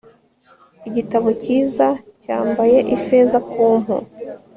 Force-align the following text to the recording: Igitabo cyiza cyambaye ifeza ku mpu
Igitabo 0.89 1.27
cyiza 1.43 1.87
cyambaye 2.23 2.77
ifeza 2.95 3.37
ku 3.49 3.63
mpu 3.81 3.97